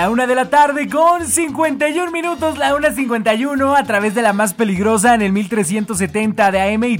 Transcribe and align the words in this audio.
la 0.00 0.08
una 0.08 0.26
de 0.26 0.34
la 0.34 0.48
tarde 0.48 0.88
con 0.88 1.26
51 1.26 2.10
minutos, 2.10 2.56
la 2.56 2.74
1.51 2.74 3.78
a 3.78 3.84
través 3.84 4.14
de 4.14 4.22
la 4.22 4.32
más 4.32 4.54
peligrosa 4.54 5.14
en 5.14 5.20
el 5.20 5.30
1370 5.30 6.50
de 6.50 6.58
AM 6.58 6.84
y 6.84 6.96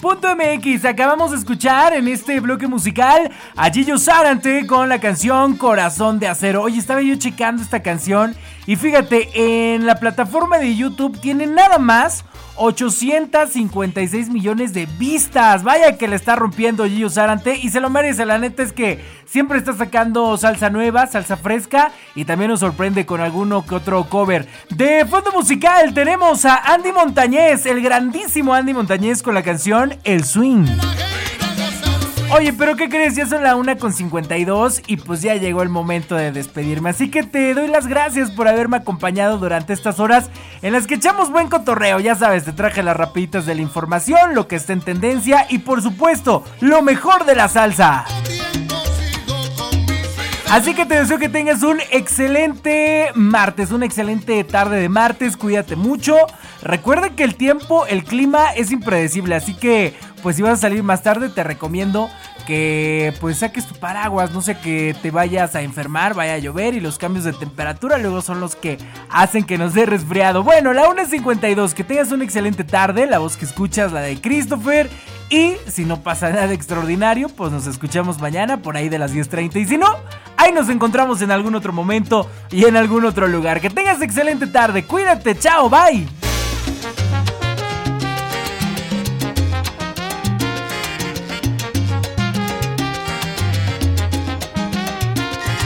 www.peligrosa.mx. 0.00 0.84
Acabamos 0.84 1.30
de 1.30 1.38
escuchar 1.38 1.94
en 1.94 2.08
este 2.08 2.40
bloque 2.40 2.66
musical 2.66 3.30
a 3.56 3.70
Gillo 3.70 3.98
Sarante 3.98 4.66
con 4.66 4.88
la 4.88 5.00
canción 5.00 5.56
Corazón 5.56 6.18
de 6.18 6.28
Acero. 6.28 6.62
Oye, 6.62 6.78
estaba 6.78 7.02
yo 7.02 7.16
checando 7.16 7.62
esta 7.62 7.82
canción 7.82 8.34
y 8.66 8.76
fíjate, 8.76 9.74
en 9.74 9.86
la 9.86 9.96
plataforma 9.96 10.58
de 10.58 10.76
YouTube 10.76 11.20
tiene 11.20 11.46
nada 11.46 11.78
más 11.78 12.24
856 12.56 14.30
millones 14.30 14.72
de 14.72 14.86
vistas. 14.98 15.62
Vaya 15.62 15.96
que 15.96 16.08
le 16.08 16.16
está 16.16 16.36
rompiendo 16.36 16.86
Gillo 16.86 17.10
Sarante 17.10 17.56
y 17.56 17.70
se 17.70 17.80
lo 17.80 17.90
merece. 17.90 18.26
La 18.26 18.38
neta 18.38 18.62
es 18.62 18.72
que 18.72 19.04
siempre 19.26 19.58
está 19.58 19.74
sacando 19.74 20.36
salsa 20.36 20.70
nueva, 20.70 21.06
salsa 21.06 21.36
fresca 21.36 21.92
y 22.14 22.24
también 22.24 22.50
nos 22.50 22.60
sorprende 22.60 23.06
con 23.06 23.20
alguno 23.20 23.64
que 23.64 23.74
otro 23.74 24.04
cover. 24.08 24.48
De 24.70 25.04
fondo 25.04 25.32
musical 25.32 25.92
tenemos 25.94 26.44
a 26.44 26.56
Andy 26.72 26.92
Montañez, 26.92 27.66
el 27.66 27.82
grandísimo 27.82 28.54
Andy 28.54 28.72
Montañez 28.72 29.22
con 29.22 29.34
la 29.34 29.42
El 30.04 30.24
Swing. 30.24 30.66
Oye, 32.32 32.52
pero 32.52 32.74
¿qué 32.74 32.88
crees? 32.88 33.14
Ya 33.14 33.26
son 33.26 33.44
la 33.44 33.54
1 33.54 33.78
con 33.78 33.92
52 33.92 34.82
y 34.88 34.96
pues 34.96 35.22
ya 35.22 35.36
llegó 35.36 35.62
el 35.62 35.68
momento 35.68 36.16
de 36.16 36.32
despedirme. 36.32 36.90
Así 36.90 37.08
que 37.08 37.22
te 37.22 37.54
doy 37.54 37.68
las 37.68 37.86
gracias 37.86 38.32
por 38.32 38.48
haberme 38.48 38.78
acompañado 38.78 39.38
durante 39.38 39.72
estas 39.72 40.00
horas 40.00 40.28
en 40.62 40.72
las 40.72 40.86
que 40.88 40.96
echamos 40.96 41.30
buen 41.30 41.48
cotorreo. 41.48 42.00
Ya 42.00 42.16
sabes, 42.16 42.44
te 42.44 42.52
traje 42.52 42.82
las 42.82 42.96
rapiditas 42.96 43.46
de 43.46 43.54
la 43.54 43.62
información, 43.62 44.34
lo 44.34 44.48
que 44.48 44.56
está 44.56 44.72
en 44.72 44.80
tendencia 44.80 45.46
y 45.50 45.58
por 45.58 45.82
supuesto, 45.82 46.42
lo 46.60 46.82
mejor 46.82 47.26
de 47.26 47.36
la 47.36 47.48
salsa. 47.48 48.04
Así 50.50 50.74
que 50.74 50.86
te 50.86 50.94
deseo 50.94 51.18
que 51.18 51.28
tengas 51.28 51.62
un 51.64 51.80
excelente 51.90 53.10
martes, 53.14 53.72
una 53.72 53.84
excelente 53.84 54.42
tarde 54.44 54.80
de 54.80 54.88
martes, 54.88 55.36
cuídate 55.36 55.74
mucho. 55.74 56.16
Recuerda 56.62 57.10
que 57.10 57.24
el 57.24 57.34
tiempo, 57.34 57.84
el 57.86 58.04
clima 58.04 58.52
es 58.54 58.70
impredecible, 58.70 59.34
así 59.34 59.54
que 59.54 59.94
pues 60.22 60.36
si 60.36 60.42
vas 60.42 60.54
a 60.54 60.62
salir 60.62 60.82
más 60.82 61.02
tarde 61.02 61.28
te 61.28 61.42
recomiendo 61.42 62.08
que 62.46 63.12
pues 63.20 63.38
saques 63.38 63.66
tu 63.66 63.74
paraguas, 63.74 64.30
no 64.30 64.40
sé 64.40 64.56
que 64.58 64.94
te 65.02 65.10
vayas 65.10 65.56
a 65.56 65.62
enfermar, 65.62 66.14
vaya 66.14 66.34
a 66.34 66.38
llover 66.38 66.74
y 66.74 66.80
los 66.80 66.96
cambios 66.96 67.24
de 67.24 67.32
temperatura 67.32 67.98
luego 67.98 68.22
son 68.22 68.40
los 68.40 68.54
que 68.54 68.78
hacen 69.10 69.44
que 69.44 69.58
nos 69.58 69.74
dé 69.74 69.84
resfriado. 69.84 70.44
Bueno, 70.44 70.72
la 70.72 70.88
1.52, 70.88 71.72
que 71.72 71.84
tengas 71.84 72.12
una 72.12 72.24
excelente 72.24 72.62
tarde, 72.62 73.06
la 73.06 73.18
voz 73.18 73.36
que 73.36 73.44
escuchas, 73.44 73.92
la 73.92 74.00
de 74.00 74.20
Christopher. 74.20 74.88
Y 75.28 75.56
si 75.66 75.84
no 75.84 76.02
pasa 76.02 76.30
nada 76.30 76.52
extraordinario, 76.52 77.28
pues 77.28 77.50
nos 77.50 77.66
escuchamos 77.66 78.20
mañana 78.20 78.62
por 78.62 78.76
ahí 78.76 78.88
de 78.88 79.00
las 79.00 79.12
10.30. 79.12 79.56
Y 79.56 79.64
si 79.66 79.76
no, 79.76 79.88
ahí 80.46 80.52
nos 80.52 80.68
encontramos 80.68 81.20
en 81.22 81.30
algún 81.30 81.54
otro 81.54 81.72
momento 81.72 82.30
y 82.50 82.64
en 82.64 82.76
algún 82.76 83.04
otro 83.04 83.26
lugar. 83.26 83.60
Que 83.60 83.70
tengas 83.70 84.00
excelente 84.00 84.46
tarde, 84.46 84.84
cuídate, 84.84 85.36
chao, 85.38 85.68
bye. 85.68 86.06